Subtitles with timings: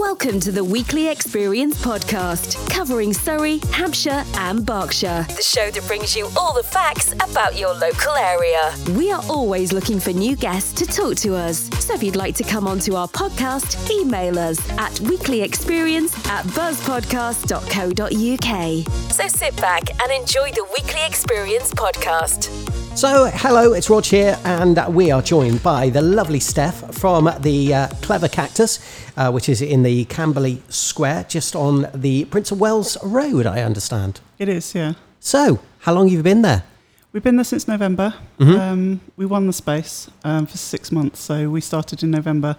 [0.00, 5.26] Welcome to the Weekly Experience podcast, covering Surrey, Hampshire, and Berkshire.
[5.28, 8.74] The show that brings you all the facts about your local area.
[8.96, 11.68] We are always looking for new guests to talk to us.
[11.84, 19.12] So if you'd like to come onto our podcast, email us at weeklyexperience at buzzpodcast.co.uk.
[19.12, 22.69] So sit back and enjoy the Weekly Experience podcast.
[22.94, 27.72] So, hello, it's Rog here, and we are joined by the lovely Steph from the
[27.72, 28.78] uh, Clever Cactus,
[29.16, 33.62] uh, which is in the Camberley Square, just on the Prince of Wales Road, I
[33.62, 34.20] understand.
[34.38, 34.94] It is, yeah.
[35.18, 36.64] So, how long have you been there?
[37.12, 38.14] We've been there since November.
[38.38, 38.60] Mm-hmm.
[38.60, 42.56] Um, we won the space um, for six months, so we started in November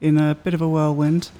[0.00, 1.30] in a bit of a whirlwind.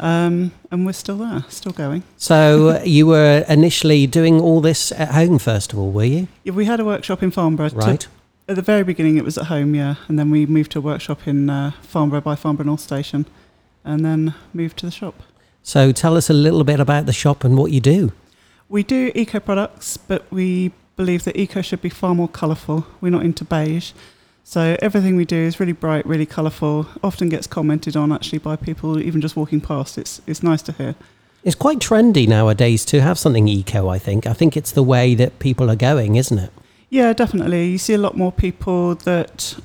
[0.00, 2.02] Um, and we're still there, still going.
[2.16, 6.28] So, uh, you were initially doing all this at home, first of all, were you?
[6.44, 7.68] Yeah, we had a workshop in Farnborough.
[7.70, 8.06] to- Right.
[8.48, 9.94] at the very beginning, it was at home, yeah.
[10.08, 13.26] And then we moved to a workshop in uh, Farnborough by Farnborough North Station
[13.84, 15.22] and then moved to the shop.
[15.62, 18.12] So, tell us a little bit about the shop and what you do.
[18.68, 22.86] We do eco products, but we believe that eco should be far more colourful.
[23.00, 23.92] We're not into beige.
[24.44, 28.56] So everything we do is really bright, really colourful, often gets commented on actually by
[28.56, 29.98] people even just walking past.
[29.98, 30.94] It's, it's nice to hear.
[31.44, 34.26] It's quite trendy nowadays to have something eco, I think.
[34.26, 36.52] I think it's the way that people are going, isn't it?
[36.90, 37.68] Yeah, definitely.
[37.68, 39.56] You see a lot more people that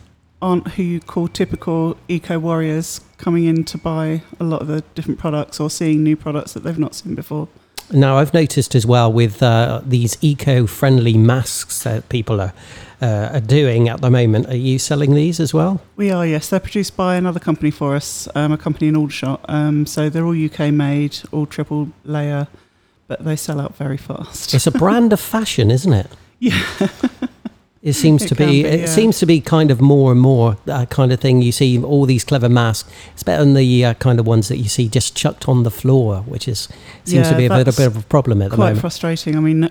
[0.41, 4.81] aren't who you call typical eco warriors coming in to buy a lot of the
[4.95, 7.47] different products or seeing new products that they've not seen before.
[7.91, 12.53] Now, I've noticed as well with uh, these eco-friendly masks that people are,
[13.01, 14.47] uh, are doing at the moment.
[14.47, 15.81] Are you selling these as well?
[15.95, 16.49] We are, yes.
[16.49, 19.41] They're produced by another company for us, um, a company in Aldershot.
[19.47, 22.47] Um, so they're all UK made, all triple layer,
[23.07, 24.53] but they sell out very fast.
[24.53, 26.07] It's a brand of fashion, isn't it?
[26.39, 26.59] Yeah.
[27.83, 28.45] It seems It to be.
[28.63, 28.85] be, It yeah.
[28.87, 31.41] seems to be kind of more and more that kind of thing.
[31.41, 32.89] You see all these clever masks.
[33.13, 35.71] It's better than the uh, kind of ones that you see just chucked on the
[35.71, 36.67] floor, which is
[37.05, 38.75] seems to be a bit, bit of a problem at the moment.
[38.77, 39.35] Quite frustrating.
[39.37, 39.69] I mean,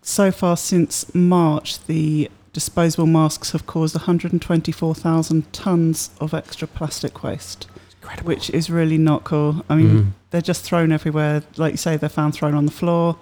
[0.00, 7.66] so far since March, the disposable masks have caused 124,000 tonnes of extra plastic waste,
[8.00, 8.28] Incredible.
[8.28, 9.64] which is really not cool.
[9.68, 10.06] I mean, Mm.
[10.30, 11.42] they're just thrown everywhere.
[11.56, 13.16] Like you say, they're found thrown on the floor.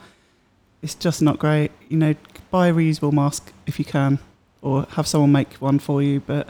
[0.83, 1.71] It's just not great.
[1.89, 2.15] You know,
[2.51, 4.19] buy a reusable mask if you can,
[4.63, 6.49] or have someone make one for you, but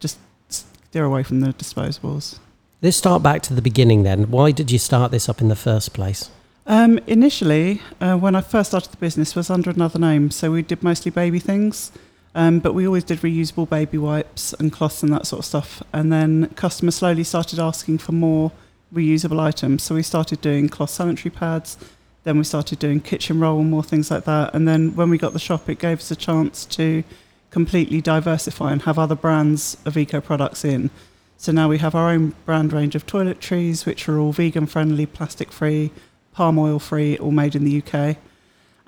[0.00, 2.38] just steer away from the disposables.
[2.80, 4.30] Let's start back to the beginning then.
[4.30, 6.30] Why did you start this up in the first place?
[6.66, 10.62] Um, initially, uh, when I first started the business, was under another name, so we
[10.62, 11.92] did mostly baby things,
[12.34, 15.82] um, but we always did reusable baby wipes and cloths and that sort of stuff.
[15.92, 18.50] And then customers slowly started asking for more
[18.92, 21.76] reusable items, so we started doing cloth sanitary pads.
[22.24, 24.54] Then we started doing kitchen roll and more things like that.
[24.54, 27.04] And then when we got the shop, it gave us a chance to
[27.50, 30.90] completely diversify and have other brands of eco products in.
[31.36, 35.04] So now we have our own brand range of toiletries, which are all vegan friendly,
[35.04, 35.92] plastic free,
[36.32, 38.16] palm oil free, all made in the UK.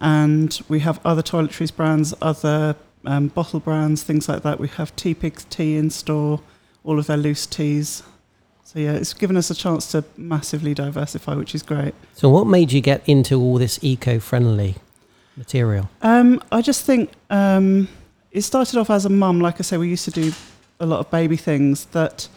[0.01, 2.75] And we have other toiletries brands, other
[3.06, 4.61] um, bottle brands, things like that.
[4.61, 6.41] We have Tea Pigs tea in store,
[6.84, 8.03] all of their loose teas.
[8.65, 11.95] So yeah, it's given us a chance to massively diversify, which is great.
[12.15, 14.75] So, what made you get into all this eco-friendly
[15.37, 15.89] material?
[16.03, 17.89] Um, I just think um,
[18.33, 19.41] it started off as a mum.
[19.41, 20.33] Like I say, we used to do
[20.81, 22.28] a lot of baby things that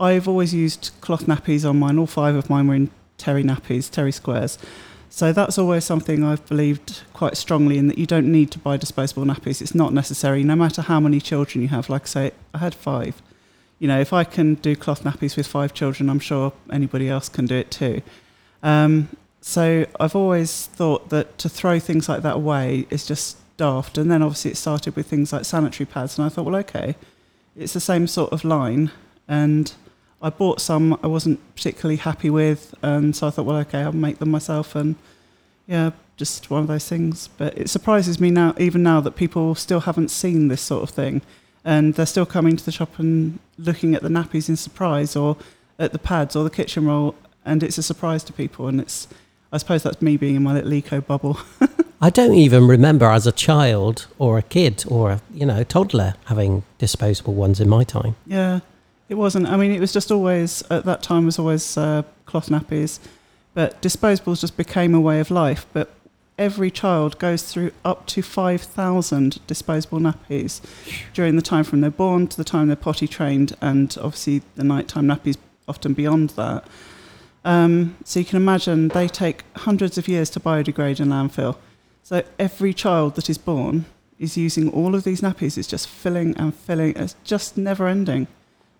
[0.00, 1.98] I've always used cloth nappies on mine.
[1.98, 4.58] All five of mine were in terry nappies, terry squares.
[5.16, 8.76] So that's always something I've believed quite strongly in that you don't need to buy
[8.76, 9.62] disposable nappies.
[9.62, 11.88] It's not necessary, no matter how many children you have.
[11.88, 13.22] Like I say, I had five.
[13.78, 17.30] You know, if I can do cloth nappies with five children, I'm sure anybody else
[17.30, 18.02] can do it too.
[18.62, 19.08] Um,
[19.40, 23.96] so I've always thought that to throw things like that away is just daft.
[23.96, 26.94] And then obviously it started with things like sanitary pads, and I thought, well, okay,
[27.56, 28.90] it's the same sort of line.
[29.26, 29.72] And
[30.22, 33.92] I bought some I wasn't particularly happy with, and so I thought, well, okay, I'll
[33.92, 34.74] make them myself.
[34.74, 34.96] And
[35.66, 37.28] yeah, just one of those things.
[37.36, 40.90] But it surprises me now, even now, that people still haven't seen this sort of
[40.90, 41.22] thing,
[41.64, 45.36] and they're still coming to the shop and looking at the nappies in surprise, or
[45.78, 48.68] at the pads or the kitchen roll, and it's a surprise to people.
[48.68, 49.08] And it's,
[49.52, 51.38] I suppose that's me being in my little eco bubble.
[52.00, 56.14] I don't even remember as a child or a kid or a you know toddler
[56.26, 58.16] having disposable ones in my time.
[58.26, 58.60] Yeah,
[59.08, 59.46] it wasn't.
[59.48, 62.98] I mean, it was just always at that time was always uh, cloth nappies,
[63.54, 65.66] but disposables just became a way of life.
[65.72, 65.90] But
[66.38, 70.60] every child goes through up to five thousand disposable nappies
[71.14, 74.64] during the time from they're born to the time they're potty trained, and obviously the
[74.64, 75.36] nighttime nappies
[75.68, 76.66] often beyond that.
[77.44, 81.56] Um, so you can imagine they take hundreds of years to biodegrade in landfill.
[82.02, 83.84] So every child that is born
[84.18, 85.56] is using all of these nappies.
[85.56, 86.96] It's just filling and filling.
[86.96, 88.26] It's just never ending,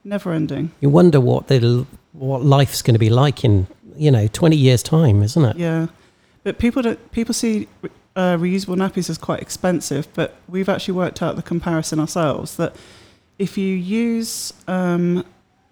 [0.06, 0.70] never ending.
[0.80, 3.66] You wonder what the what life's going to be like in
[3.96, 5.56] you know, 20 years' time, isn't it?
[5.56, 5.88] Yeah,
[6.42, 7.12] but people don't.
[7.12, 7.68] People see
[8.14, 12.76] uh, reusable nappies as quite expensive, but we've actually worked out the comparison ourselves that
[13.38, 15.24] if you use um,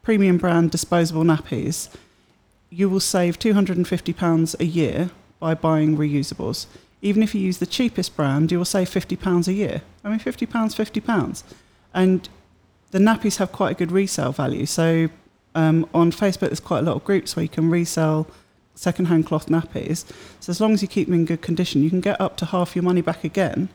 [0.02, 1.88] premium brand disposable nappies,
[2.70, 6.66] you will save two hundred and fifty pounds a year by buying reusables.
[7.02, 9.82] Even if you use the cheapest brand, you will save fifty pounds a year.
[10.02, 11.44] I mean, fifty pounds, fifty pounds,
[11.92, 12.28] and
[12.94, 14.64] the nappies have quite a good resale value.
[14.66, 15.08] So
[15.56, 18.28] um, on Facebook, there's quite a lot of groups where you can resell
[18.76, 20.04] second-hand cloth nappies.
[20.38, 22.44] So as long as you keep them in good condition, you can get up to
[22.46, 23.68] half your money back again.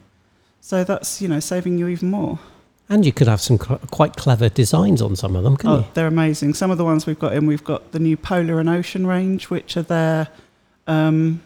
[0.62, 2.40] So that's you know saving you even more.
[2.88, 5.80] And you could have some cl- quite clever designs on some of them, couldn't Oh,
[5.80, 5.86] you?
[5.96, 6.54] they're amazing.
[6.54, 9.50] Some of the ones we've got in, we've got the new Polar and Ocean range,
[9.50, 10.30] which are there.
[10.88, 11.42] Um,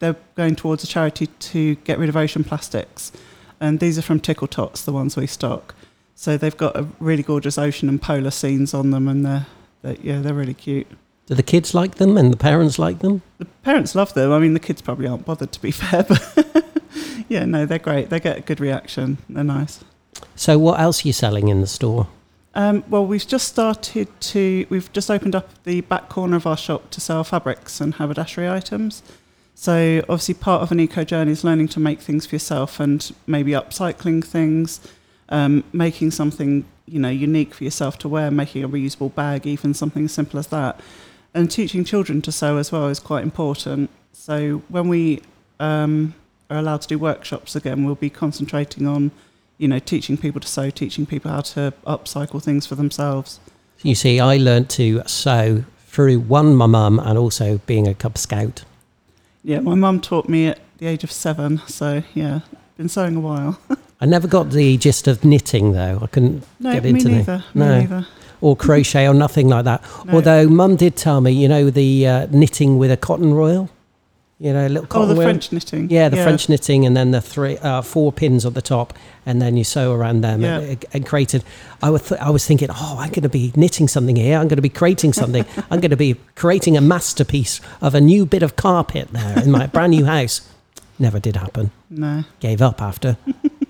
[0.00, 3.12] they're going towards a charity to get rid of ocean plastics,
[3.60, 5.74] and these are from Tickle Tots, the ones we stock.
[6.18, 9.46] So they've got a really gorgeous ocean and polar scenes on them, and they're,
[9.82, 10.88] they're yeah, they're really cute.
[11.26, 13.22] Do the kids like them and the parents like them?
[13.38, 14.32] The parents love them.
[14.32, 16.64] I mean, the kids probably aren't bothered, to be fair, but
[17.28, 18.10] yeah, no, they're great.
[18.10, 19.18] They get a good reaction.
[19.28, 19.84] They're nice.
[20.34, 22.08] So, what else are you selling in the store?
[22.52, 24.66] Um, well, we've just started to.
[24.70, 28.48] We've just opened up the back corner of our shop to sell fabrics and haberdashery
[28.48, 29.04] items.
[29.54, 33.08] So, obviously, part of an eco journey is learning to make things for yourself and
[33.28, 34.80] maybe upcycling things,
[35.28, 39.74] um, making something you know unique for yourself to wear, making a reusable bag, even
[39.74, 40.80] something as simple as that.
[41.34, 43.90] And teaching children to sew as well is quite important.
[44.12, 45.22] So, when we
[45.60, 46.14] um,
[46.50, 49.10] are allowed to do workshops again, we'll be concentrating on
[49.58, 53.40] you know, teaching people to sew, teaching people how to upcycle things for themselves.
[53.82, 58.16] You see, I learnt to sew through one, my mum, and also being a Cub
[58.16, 58.64] Scout.
[59.42, 62.40] Yeah, my mum taught me at the age of seven, so yeah,
[62.76, 63.58] been sewing a while.
[64.00, 65.98] I never got the gist of knitting though.
[66.02, 67.44] I couldn't no, get me into neither.
[67.52, 68.06] the Me no neither.
[68.40, 69.82] or crochet or nothing like that.
[70.04, 70.14] No.
[70.14, 73.68] Although mum did tell me, you know, the uh, knitting with a cotton royal,
[74.38, 75.24] you know, a little Oh, the royal.
[75.26, 75.90] French knitting.
[75.90, 78.94] Yeah, the French knitting, and then the three, uh, four pins at the top,
[79.26, 80.42] and then you sew around them.
[80.42, 80.60] Yeah.
[80.60, 81.42] And, and created.
[81.82, 84.38] I was, th- I was thinking, oh, I'm going to be knitting something here.
[84.38, 85.44] I'm going to be creating something.
[85.72, 89.50] I'm going to be creating a masterpiece of a new bit of carpet there in
[89.50, 90.48] my brand new house.
[91.00, 91.72] Never did happen.
[91.90, 92.22] No.
[92.38, 93.16] Gave up after.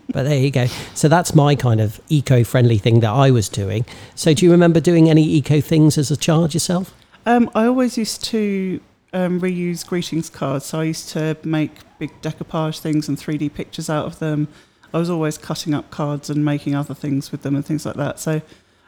[0.08, 0.66] but there you go.
[0.94, 3.84] So that's my kind of eco-friendly thing that I was doing.
[4.14, 6.94] So do you remember doing any eco things as a child yourself?
[7.26, 8.81] Um, I always used to
[9.12, 10.66] um, reuse greetings cards.
[10.66, 14.49] So I used to make big decoupage things and 3D pictures out of them.
[14.93, 17.96] I was always cutting up cards and making other things with them and things like
[17.96, 18.19] that.
[18.19, 18.40] So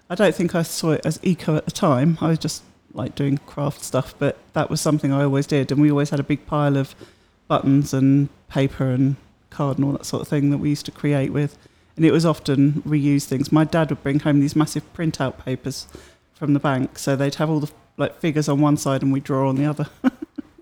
[0.08, 2.16] I don't think I saw it as eco at the time.
[2.20, 2.62] I was just
[2.92, 5.70] like doing craft stuff, but that was something I always did.
[5.70, 6.94] And we always had a big pile of
[7.46, 9.16] buttons and paper and
[9.50, 11.58] card and all that sort of thing that we used to create with.
[11.96, 13.52] And it was often reused things.
[13.52, 15.86] My dad would bring home these massive printout papers
[16.32, 19.20] from the bank, so they'd have all the like figures on one side and we
[19.20, 19.86] draw on the other.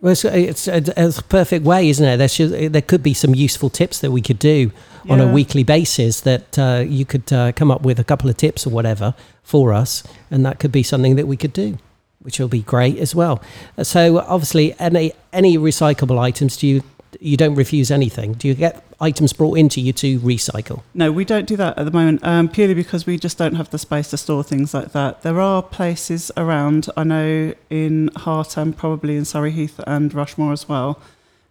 [0.01, 2.19] Well, it's, it's, a, it's a perfect way, isn't it?
[2.19, 4.71] There should there could be some useful tips that we could do
[5.09, 6.21] on a weekly basis.
[6.21, 9.73] That uh, you could uh, come up with a couple of tips or whatever for
[9.73, 11.79] us, and that could be something that we could do,
[12.21, 13.43] which will be great as well.
[13.83, 16.85] So obviously, any any recyclable items, do you
[17.21, 18.33] you don't refuse anything?
[18.35, 20.83] Do you get items brought into you to recycle?
[20.95, 23.71] No, we don't do that at the moment, um, purely because we just don't have
[23.71, 25.23] the space to store things like that.
[25.23, 30.53] There are places around, I know in Hart and probably in Surrey Heath and Rushmoor
[30.53, 31.01] as well,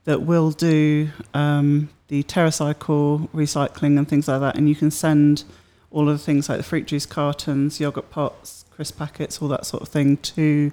[0.05, 4.55] that will do um, the TerraCycle recycling and things like that.
[4.55, 5.43] And you can send
[5.91, 9.65] all of the things like the fruit juice cartons, yogurt pots, crisp packets, all that
[9.65, 10.72] sort of thing to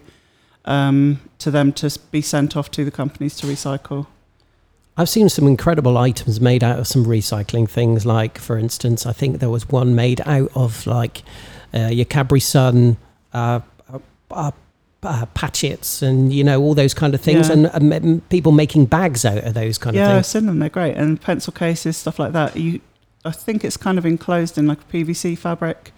[0.67, 4.07] um, to them to be sent off to the companies to recycle.
[4.97, 8.07] I've seen some incredible items made out of some recycling things.
[8.07, 11.23] Like, for instance, I think there was one made out of like
[11.73, 12.97] uh, your Capri-Sun
[13.33, 13.61] uh,
[13.93, 13.99] uh,
[14.31, 14.51] uh,
[15.03, 17.67] uh, patchets and you know all those kind of things, Yeah.
[17.75, 20.61] and, people making bags out of those kind yeah, of I've seen them.
[20.61, 22.57] They're great, and pencil cases, stuff like that.
[22.57, 22.81] You,
[23.25, 25.93] I think it's kind of enclosed in like a PVC fabric,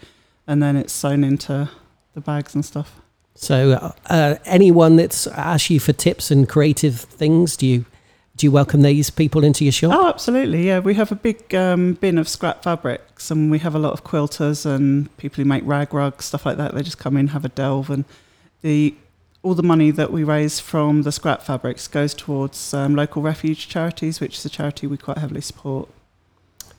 [0.47, 1.71] and then it's sewn into
[2.15, 3.01] the bags and stuff.
[3.35, 7.85] So, uh, anyone that's asked you for tips and creative things, do you
[8.37, 9.93] do you welcome these people into your shop?
[9.95, 10.67] Oh, absolutely.
[10.67, 13.93] Yeah, we have a big um, bin of scrap fabrics, and we have a lot
[13.93, 16.75] of quilters and people who make rag rugs, stuff like that.
[16.75, 18.05] They just come in, have a delve, and
[18.63, 18.95] the
[19.43, 23.69] all the money that we raise from the scrap fabrics goes towards um, local refuge
[23.69, 25.89] charities, which is a charity we quite heavily support.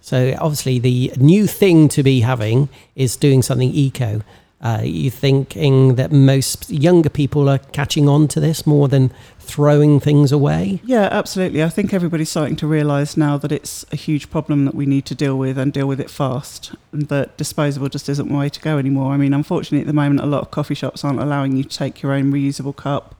[0.01, 4.21] So obviously, the new thing to be having is doing something eco.
[4.59, 9.99] Uh, you thinking that most younger people are catching on to this more than throwing
[9.99, 10.81] things away?
[10.83, 11.63] Yeah, absolutely.
[11.63, 15.05] I think everybody's starting to realise now that it's a huge problem that we need
[15.05, 18.49] to deal with and deal with it fast, and that disposable just isn't the way
[18.49, 19.13] to go anymore.
[19.13, 21.77] I mean, unfortunately, at the moment, a lot of coffee shops aren't allowing you to
[21.77, 23.15] take your own reusable cup,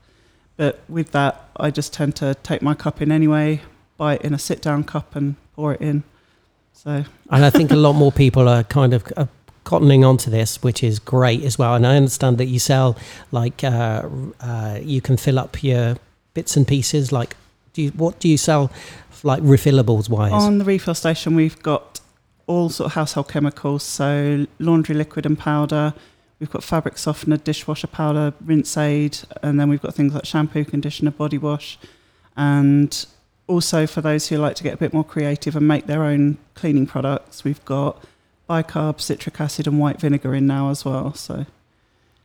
[0.58, 3.62] But with that, I just tend to take my cup in anyway,
[3.96, 6.02] buy it in a sit down cup and pour it in.
[6.72, 9.26] So And I think a lot more people are kind of uh,
[9.68, 11.74] cottoning onto this, which is great as well.
[11.74, 12.96] And I understand that you sell
[13.32, 14.08] like uh,
[14.40, 15.96] uh, you can fill up your
[16.32, 17.12] bits and pieces.
[17.12, 17.36] Like,
[17.74, 18.72] do you, what do you sell,
[19.22, 20.32] like refillables wise?
[20.32, 22.00] on the refill station, we've got
[22.46, 25.92] all sort of household chemicals, so laundry liquid and powder.
[26.40, 30.64] We've got fabric softener, dishwasher powder, rinse aid, and then we've got things like shampoo,
[30.64, 31.78] conditioner, body wash,
[32.36, 33.04] and
[33.48, 36.38] also for those who like to get a bit more creative and make their own
[36.54, 38.02] cleaning products, we've got
[38.48, 41.14] bicarb, citric acid, and white vinegar in now as well.
[41.14, 41.46] So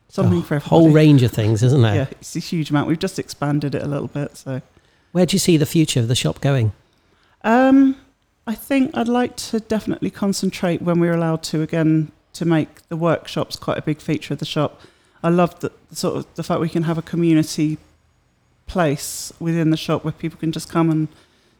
[0.07, 1.95] something Oh, for a whole range of things, isn't there?
[1.95, 2.87] Yeah, it's a huge amount.
[2.87, 4.37] We've just expanded it a little bit.
[4.37, 4.61] So
[5.11, 6.71] Where do you see the future of the shop going?
[7.43, 7.97] Um,
[8.47, 12.97] I think I'd like to definitely concentrate when we're allowed to again to make the
[12.97, 14.81] workshops quite a big feature of the shop.
[15.21, 17.77] I love the sort of the fact we can have a community
[18.65, 21.07] place within the shop where people can just come and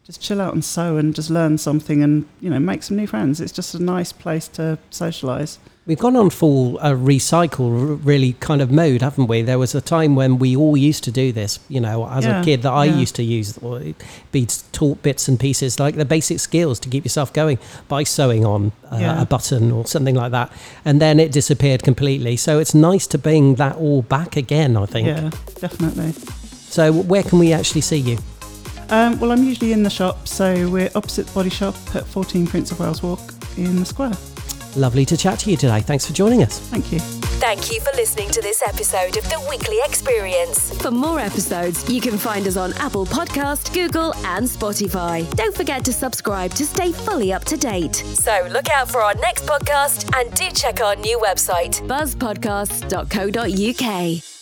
[0.06, 3.08] just chill out and sew and just learn something and you know make some new
[3.08, 3.40] friends.
[3.40, 5.58] It's just a nice place to socialise.
[5.86, 9.42] We've gone on full uh, recycle, really kind of mode, haven't we?
[9.42, 11.60] There was a time when we all used to do this.
[11.68, 12.96] You know, as Yeah, a kid, that I yeah.
[13.00, 13.60] used to use,
[14.32, 18.46] be taught bits and pieces like the basic skills to keep yourself going by sewing
[18.46, 19.22] on uh, Yeah.
[19.22, 20.54] a button or something like that,
[20.86, 22.38] and then it disappeared completely.
[22.38, 24.78] So it's nice to bring that all back again.
[24.78, 25.08] I think.
[25.08, 26.14] Yeah, definitely.
[26.70, 28.18] So where can we actually see you?
[28.94, 32.46] Um, well, I'm usually in the shop, so we're opposite the body shop at 14
[32.46, 33.20] Prince of Wales Walk
[33.58, 34.14] in the square.
[34.76, 35.82] Lovely to chat to you today.
[35.82, 36.60] Thanks for joining us.
[36.60, 37.00] Thank you.
[37.00, 40.80] Thank you for listening to this episode of The Weekly Experience.
[40.80, 45.28] For more episodes, you can find us on Apple Podcast, Google, and Spotify.
[45.36, 47.96] Don't forget to subscribe to stay fully up to date.
[47.96, 54.33] So look out for our next podcast and do check our new website, buzzpodcasts.co.uk.